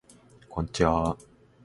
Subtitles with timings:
[0.49, 1.27] こんちはー